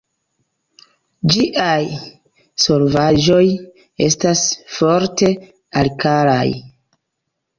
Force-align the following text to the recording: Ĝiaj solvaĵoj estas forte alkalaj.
Ĝiaj 1.33 1.81
solvaĵoj 2.63 3.43
estas 4.07 4.41
forte 4.77 5.29
alkalaj. 5.83 6.49